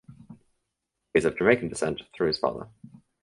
He 1.13 1.19
is 1.19 1.25
of 1.25 1.37
Jamaican 1.37 1.69
descent 1.69 2.01
through 2.15 2.29
his 2.29 2.39
father. 2.39 2.67